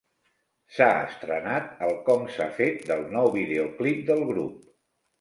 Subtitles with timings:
[0.77, 4.63] S'ha estrenat el com-s'ha-fet del nou videoclip del grup.